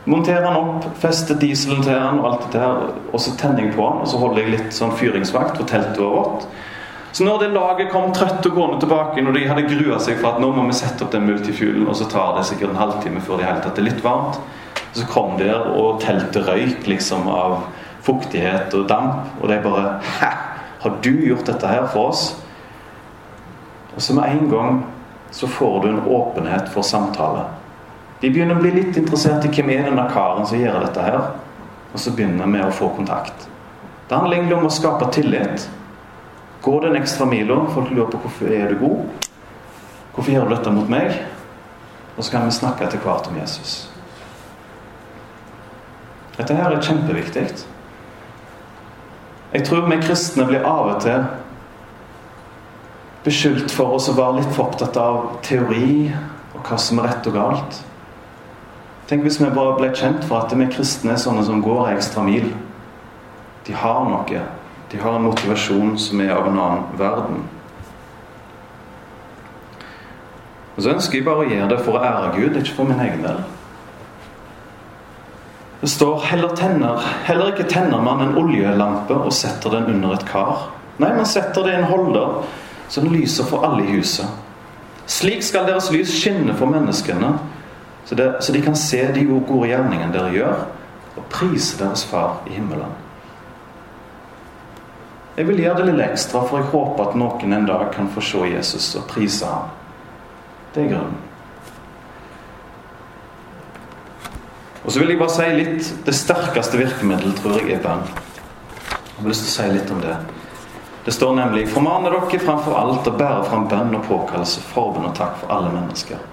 [0.10, 3.76] Monterer den opp, fester dieselen til den og alt dette her, og så tenner jeg
[3.76, 4.02] på den.
[4.02, 6.48] Og så holder jeg litt sånn fyringsvakt for teltet vått.
[7.12, 10.32] Så når det laget kom trøtt og gående tilbake, når de hadde grua seg for
[10.32, 13.22] at nå må vi sette opp den multifuelen, og så tar det sikkert en halvtime
[13.22, 14.40] før det hele tatt er litt varmt,
[14.96, 17.60] så kom de der, og teltet røyk liksom av
[18.06, 19.28] fuktighet og damp.
[19.42, 20.32] Og de bare Hæ?
[20.82, 22.32] Har du gjort dette her for oss?
[23.96, 24.80] Og så med en gang
[25.32, 27.44] så får du en åpenhet for samtale.
[28.22, 31.32] De begynner å bli litt interessert i hvem er denne karen som gjør dette her.
[31.92, 33.48] Og så begynner vi å få kontakt.
[34.08, 35.66] Det handler egentlig om å skape tillit.
[36.62, 37.64] Gå den ekstra mila.
[37.74, 39.28] Folk lurer på hvorfor er du god.
[40.14, 41.16] Hvorfor gjør du dette mot meg?
[42.16, 43.76] Og så kan vi snakke etter hvert om Jesus.
[46.38, 47.46] Dette her er kjempeviktig.
[49.52, 51.26] Jeg tror vi kristne blir av og til
[53.26, 56.12] beskyldt for oss å være litt for opptatt av teori
[56.56, 57.82] og hva som er rett og galt.
[59.12, 62.21] Tenk hvis vi bare ble kjent for at vi kristne er sånne som går ekstra
[62.24, 62.45] mil.
[63.67, 64.43] De har noe.
[64.88, 67.41] De har en motivasjon som er av en annen verden.
[70.78, 73.04] Og så ønsker jeg bare å gjøre det for å ære Gud, ikke for min
[73.04, 73.43] egen del.
[75.82, 80.28] Det står heller, tenner, heller ikke tenner man en oljelampe og setter den under et
[80.30, 80.69] kar.
[81.04, 82.45] Nei, man setter det i en holder,
[82.88, 84.39] så den lyser for alle i huset.
[85.04, 87.36] Slik skal deres lys skinne for menneskene,
[88.06, 90.62] så, det, så, de kan se de gode gjerningene dere gjør,
[91.16, 92.94] og prise deres far i himmelen.
[95.38, 98.24] Jeg vil gjøre det litt ekstra, for jeg håper at noen en dag kan få
[98.26, 99.70] se Jesus og prise ham.
[100.76, 101.20] Det er grunnen.
[104.82, 108.02] Og så vil jeg bare si litt Det sterkeste virkemiddelet tror jeg er bønn.
[108.08, 110.16] Jeg har lyst til å si litt om det.
[111.06, 115.16] Det står nemlig 'Formane dere framfor alt å bære fram bønn og påkallelse, forbønn og
[115.16, 116.31] takk for alle mennesker'.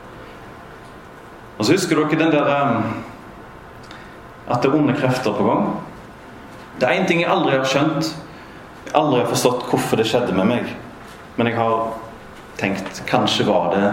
[1.59, 2.83] Og så husker dere den der um,
[4.49, 5.71] At det er onde krefter på gang.
[6.81, 8.13] Det er én ting jeg aldri har skjønt.
[8.95, 10.71] Aldri har forstått hvorfor det skjedde med meg.
[11.37, 11.91] Men jeg har
[12.59, 13.91] tenkt kanskje var det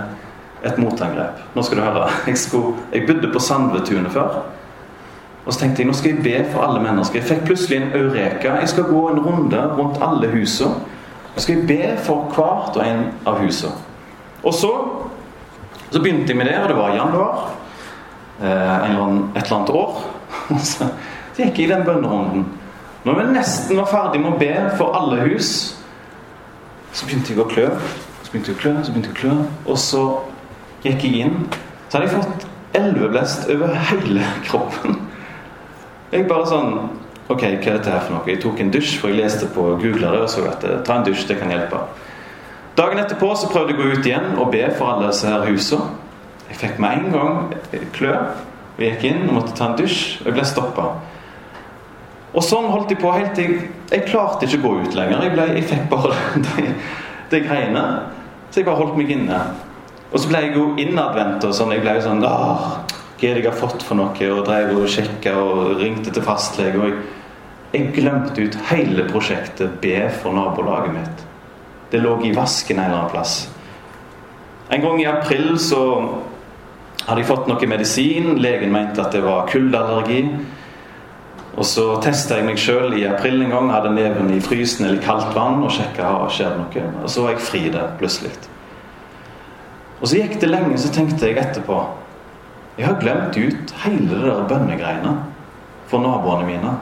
[0.66, 1.42] et motangrep.
[1.54, 2.10] Nå skal du høre.
[2.30, 4.46] Jeg, skulle, jeg bodde på Sandvetunet før.
[5.46, 7.20] Og så tenkte jeg nå skal jeg be for alle mennesker.
[7.20, 8.56] Jeg fikk plutselig en eureka.
[8.64, 10.80] Jeg skal gå en runde rundt alle husene.
[11.36, 13.76] Så skal jeg be for hvert og en av husene.
[14.42, 14.72] Og så
[15.92, 17.42] så begynte jeg med det, og det var i januar
[18.42, 20.04] eh, et eller annet år.
[21.36, 22.46] Så gikk jeg i den bønnerunden.
[23.06, 25.50] Når vi nesten var ferdig med å be for alle hus,
[26.96, 27.68] så begynte jeg å klø.
[28.24, 29.34] Så begynte jeg å klø, så begynte jeg å klø.
[29.68, 30.04] Og så
[30.86, 31.36] gikk jeg inn.
[31.90, 32.48] Så hadde jeg fått
[32.80, 35.02] elveblest over hele kroppen.
[36.14, 36.78] Jeg bare sånn
[37.26, 38.28] Ok, hva er dette her for noe?
[38.30, 41.24] Jeg tok en dusj, for jeg leste på Google og så at ta en dusj,
[41.26, 41.80] det kan hjelpe.
[42.76, 45.46] Dagen etterpå så prøvde jeg å gå ut igjen og be for alle disse her
[45.48, 45.94] husene.
[46.50, 48.16] Jeg fikk med en gang klø.
[48.76, 50.88] vi gikk inn og måtte ta en dusj, og jeg ble stoppa.
[52.36, 55.24] Og sånn holdt jeg på helt til jeg, jeg klarte ikke å gå ut lenger.
[55.24, 56.66] Jeg, ble, jeg fikk bare de,
[57.32, 57.84] de, greiene.
[58.50, 59.40] Så jeg bare holdt meg inne.
[60.12, 61.72] Og så ble jeg jo innadvendt og sånn.
[61.76, 62.66] Jeg ble jo sånn Åh,
[63.16, 64.32] Hva er det jeg har fått for noe?
[64.36, 66.76] Og drev og sjekka og ringte til fastlege.
[66.82, 67.00] Og jeg,
[67.78, 71.26] jeg glemte ut hele prosjektet Be for nabolaget mitt.
[71.92, 73.36] Det lå i vasken en eller annen plass.
[74.70, 75.82] En gang i april så
[77.06, 78.34] hadde jeg fått noe medisin.
[78.42, 80.24] Legen mente at det var kuldeallergi.
[81.56, 83.70] Og så testa jeg meg sjøl i april en gang.
[83.72, 86.90] Hadde neven i frysen eller kaldt vann og sjekka om det skjedde noe.
[87.04, 88.34] Og så var jeg fri der plutselig.
[90.02, 91.78] Og så gikk det lenge, så tenkte jeg etterpå
[92.76, 95.14] Jeg har glemt ut hele det der bønnegreiene
[95.88, 96.74] for naboene mine.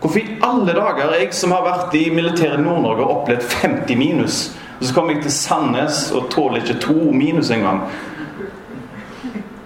[0.00, 4.38] Hvorfor i alle dager jeg som har vært i militæret Nord-Norge og opplevd 50 minus,
[4.78, 7.82] og så kommer jeg til Sandnes og tåler ikke to minus engang.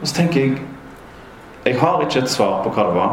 [0.01, 0.59] Og så tenker jeg
[1.65, 3.13] Jeg har ikke et svar på hva det var,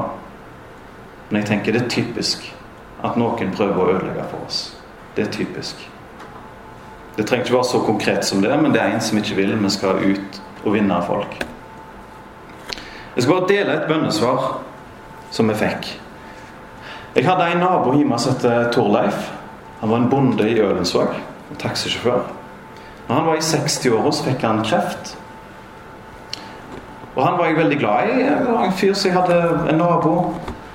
[1.29, 2.49] men jeg tenker det er typisk
[3.03, 4.75] at noen prøver å ødelegge for oss.
[5.15, 5.85] Det er typisk.
[7.15, 9.55] Det trenger ikke være så konkret som det, men det er en som ikke vil.
[9.63, 11.39] Vi skal ut og vinne folk.
[13.15, 14.45] Jeg skal bare dele et bønnesvar
[15.31, 15.93] som vi fikk.
[17.15, 19.31] Jeg hadde en nabo hjemme som het Torleif.
[19.81, 21.17] Han var en bonde i Ølensvåg.
[21.59, 22.21] Taxisjåfør.
[23.07, 25.17] Når han var i 60-åra, så fikk han kreft.
[27.15, 28.21] Og han var jeg veldig glad i.
[28.23, 29.39] Det var en fyr som jeg hadde
[29.73, 30.13] en nabo.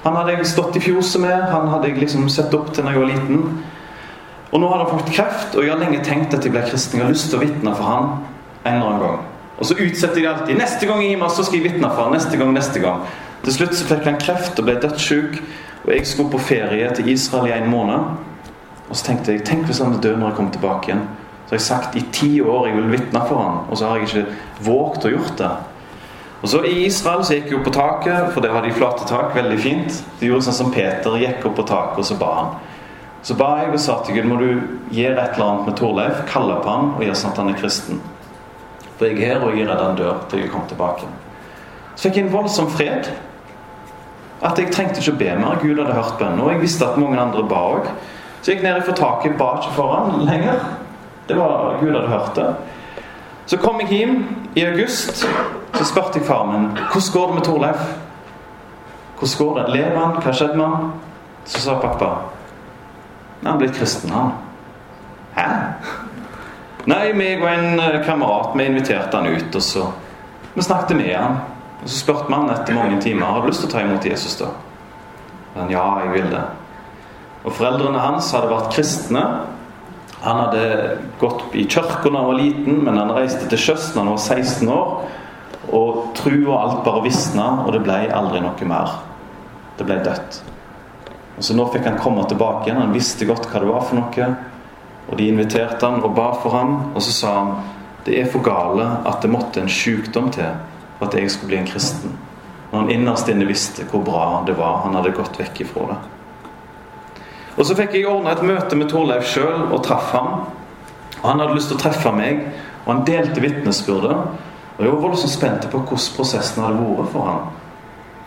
[0.05, 2.93] Han hadde jeg stått i fjoset med, han hadde jeg liksom sett opp til da
[2.93, 3.63] jeg var liten.
[4.53, 7.01] Og nå har han fått kreft, og jeg har lenge tenkt at jeg blir kristen.
[7.01, 8.11] Jeg har lyst til å vitne for han
[8.67, 9.25] en eller annen gang.
[9.57, 10.59] Og så utsetter jeg det alltid.
[10.61, 12.15] Neste gang jeg gir meg, så skal jeg vitne for han.
[12.19, 13.07] Neste gang, neste gang.
[13.47, 15.41] Til slutt så fikk han kreft og ble dødssyk.
[15.87, 18.17] Og jeg skulle på ferie til Israel i en måned.
[18.89, 21.07] Og så tenkte jeg tenk hvis han er død når jeg kommer tilbake igjen.
[21.47, 24.01] Så har jeg sagt i ti år jeg vil vitne for han, og så har
[24.01, 25.51] jeg ikke våget å gjort det.
[26.43, 29.07] Og så I Israel så gikk jeg opp på taket, for der har de flate
[29.09, 29.31] tak.
[29.35, 30.01] Veldig fint.
[30.21, 32.51] De gjorde sånn som Peter gikk opp på taket, og så ba han.
[33.27, 34.49] Så ba jeg og sa til Gud må du
[34.95, 37.57] gjøre et eller annet med Torleif, kalle på han og gjøre sånn at han er
[37.59, 38.03] kristen.
[38.99, 41.09] For jeg er her, og jeg er redd han dør til jeg kommer tilbake.
[41.95, 43.11] Så fikk jeg en voldsom fred.
[44.45, 45.61] At jeg trengte ikke å be mer.
[45.63, 46.43] Gud hadde hørt bønnen.
[46.45, 47.91] Og jeg visste at mange andre ba òg.
[48.41, 50.61] Så jeg gikk ned fra taket, ba ikke foran lenger.
[51.29, 52.49] Det var Gud hadde hørt det.
[53.47, 54.17] Så kom jeg hjem
[54.55, 55.25] i august.
[55.75, 57.87] Så spurte jeg faren min hvordan går det med Torleif.
[59.19, 59.67] Hvordan går det?
[59.75, 60.17] Lever han?
[60.23, 60.93] Hva skjedde med han?
[61.47, 62.11] Så sa pappa
[63.43, 64.33] Han er blitt kristen, han.
[65.37, 65.47] Hæ?
[66.87, 69.87] Nei, meg og en eh, kamerat vi inviterte han ut, og så
[70.55, 71.37] Vi snakket med han.
[71.83, 74.39] Og så spurte man etter mange timer har du lyst til å ta imot Jesus.
[74.41, 74.53] da?
[75.57, 76.45] Men ja, jeg vil det.
[77.47, 79.23] Og Foreldrene hans hadde vært kristne.
[80.25, 80.65] Han hadde
[81.21, 84.23] gått i kirka da han var liten, men han reiste til sjøs da han var
[84.23, 84.91] 16 år.
[85.77, 88.99] Og tru og alt bare visna, og det ble aldri noe mer.
[89.79, 90.43] Det ble dødt.
[91.37, 92.81] Og Så nå fikk han komme tilbake igjen.
[92.81, 94.29] Han visste godt hva det var for noe.
[95.07, 97.57] Og De inviterte han og ba for ham, og så sa han
[98.07, 100.47] det er for gale at det måtte en sykdom til
[100.99, 102.17] for at jeg skulle bli en kristen.
[102.71, 104.83] Når han innerst inne visste hvor bra det var.
[104.85, 105.99] Han hadde gått vekk ifra det.
[107.57, 110.33] Og Så fikk jeg ordna et møte med Torleif sjøl og traff ham.
[111.23, 112.43] Og Han hadde lyst til å treffe meg,
[112.85, 114.17] og han delte vitnesbyrdet.
[114.77, 117.47] Og jeg var voldsomt spent på hvordan prosessen hadde vært for ham.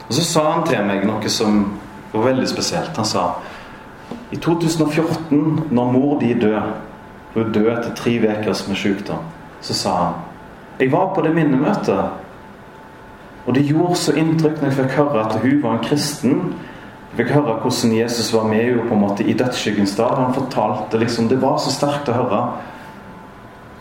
[0.07, 1.61] Og Så sa han til meg noe som
[2.11, 2.97] var veldig spesielt.
[2.97, 3.35] Han sa
[4.31, 6.63] i 2014, når mor di døde,
[7.33, 9.21] hun døde etter tre uker med sykdom,
[9.61, 10.13] så sa han
[10.79, 12.18] jeg var på det minnemøtet
[13.49, 16.33] og det gjorde så inntrykk når jeg fikk høre at hun var en kristen.
[17.09, 20.19] Jeg fikk høre hvordan Jesus var med henne på en måte i dødsskyggens dag.
[20.19, 22.43] Han fortalte liksom, Det var så sterkt å høre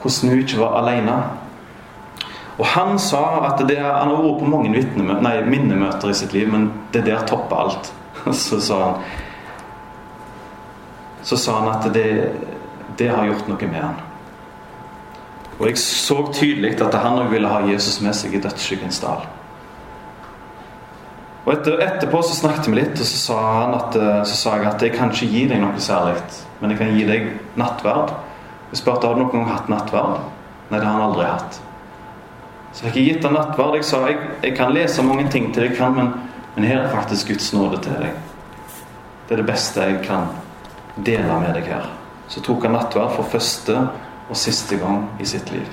[0.01, 1.19] hvordan hun ikke var alene.
[2.57, 4.73] Og han sa at det, Han har vært på mange
[5.21, 7.93] nei, minnemøter i sitt liv, men det der topper alt.
[8.33, 8.95] Så sa han
[11.23, 12.33] Så sa han at det,
[12.97, 14.01] det har gjort noe med han.
[15.59, 19.27] Og jeg så tydelig at han òg ville ha Jesus med seg i dødsskyggens dal.
[21.49, 23.37] Og etter, Etterpå så snakket vi litt, og så sa,
[23.79, 26.19] at, eh, så sa jeg at jeg kan ikke gi deg noe særlig,
[26.61, 28.13] men jeg kan gi deg nattverd.
[28.69, 30.19] Jeg spurte har du noen gang hatt nattverd.
[30.69, 31.57] Nei, det har han aldri hatt.
[32.77, 33.79] Så fikk jeg gitt han nattverd.
[33.79, 36.13] Jeg sa jeg, jeg kan lese mange ting til deg, men,
[36.53, 38.21] men her er faktisk Guds nåde til deg.
[39.25, 40.29] Det er det beste jeg kan
[41.01, 41.89] dele med deg her.
[42.29, 43.81] Så tok han nattverd for første
[44.29, 45.65] og siste gang i sitt liv.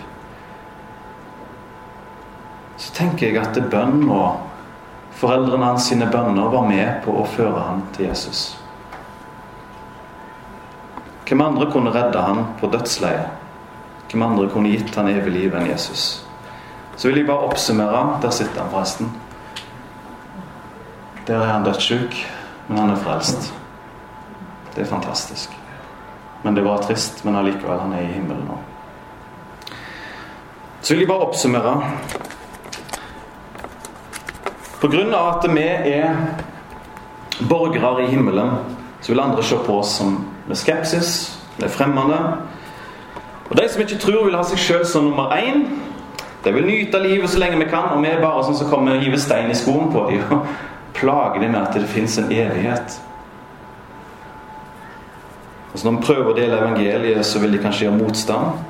[2.80, 4.55] Så tenker jeg at bønn og
[5.16, 8.58] Foreldrene hans sine bønner var med på å føre ham til Jesus.
[11.26, 13.32] Hvem andre kunne redde ham på dødsleiet?
[14.12, 16.26] Hvem andre kunne gitt ham evig liv enn Jesus?
[16.96, 18.04] Så vil jeg bare oppsummere.
[18.22, 19.10] Der sitter han forresten.
[21.28, 22.16] Der er han dødssyk,
[22.68, 23.54] men han er frelst.
[24.76, 25.50] Det er fantastisk.
[26.44, 28.60] Men det var trist, men allikevel, han er i himmelen nå.
[30.82, 31.76] Så vil jeg bare oppsummere.
[34.86, 36.14] Av at vi er
[37.50, 38.52] borgere i himmelen,
[39.02, 42.20] så vil andre se på oss som med skepsis, med fremmede.
[43.50, 45.66] Og de som ikke tror, vil ha seg sjøl som nummer én.
[46.46, 48.94] De vil nyte livet så lenge vi kan, og vi er bare sånn som kommer
[48.94, 50.46] og hiver stein i skoen på dem og
[50.94, 53.00] plager dem med at det fins en evighet.
[55.74, 58.62] Og så Når vi prøver å dele evangeliet, så vil de kanskje gjøre motstand.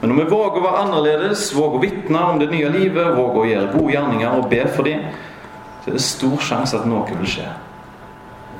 [0.00, 3.40] Men når vi våger å være annerledes, våger å vitne om det nye livet, våger
[3.40, 5.08] å gjøre gode gjerninger og be for dem,
[5.82, 7.46] så er det stor sjanse at noe vil skje.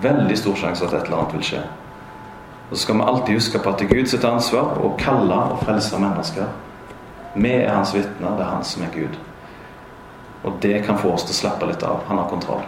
[0.02, 1.62] Veldig stor sjanse at et eller annet vil skje.
[2.70, 5.62] Og så skal vi alltid huske på at det er Guds ansvar å kalle og
[5.64, 6.50] frelse mennesker.
[7.34, 8.36] Vi er hans vitner.
[8.36, 9.16] Det er han som er Gud.
[10.44, 12.04] Og det kan få oss til å slappe litt av.
[12.08, 12.66] Han har kontroll.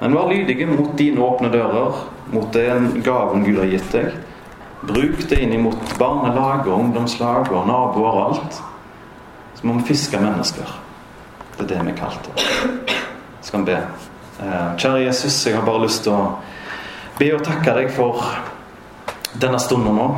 [0.00, 1.98] Men vær lydige mot dine åpne dører,
[2.32, 4.16] mot den gaven Gud har gitt deg.
[4.82, 8.62] Bruk det inn mot barnelag og ungdomslag og naboer og alt.
[9.54, 10.74] Så må vi fiske mennesker.
[11.58, 12.90] Det er det vi er kalt
[13.42, 13.78] skal vi be.
[14.42, 16.38] Eh, kjære Jesus, jeg har bare lyst til å
[17.18, 18.22] be og takke deg for
[19.38, 20.08] denne stunden nå.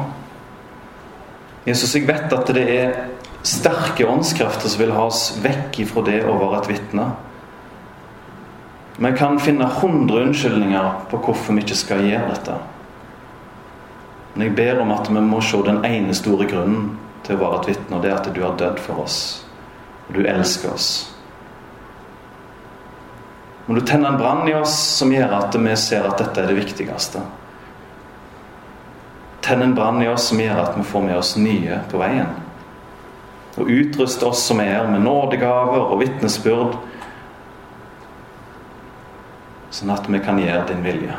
[1.66, 2.96] Jesus, jeg vet at det er
[3.44, 7.08] sterke åndskrefter som vil ha oss vekk ifra det å være et vitne.
[8.96, 12.58] Vi kan finne hundre unnskyldninger på hvorfor vi ikke skal gjøre dette.
[14.34, 16.92] Men jeg ber om at vi må se den ene store grunnen
[17.26, 19.18] til å være et vitne, og det er at du har dødd for oss.
[20.08, 21.13] Og du elsker oss.
[23.66, 26.50] Må du tenne en brann i oss som gjør at vi ser at dette er
[26.50, 27.22] det viktigste.
[29.44, 32.32] Tenn en brann i oss som gjør at vi får med oss nye på veien.
[33.56, 36.76] Og utrust oss som er her, med nådegaver og vitnesbyrd
[39.74, 41.16] sånn at vi kan gjøre din vilje.